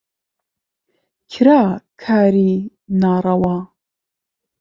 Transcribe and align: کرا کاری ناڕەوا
کرا 1.31 1.61
کاری 2.01 2.51
ناڕەوا 3.01 3.57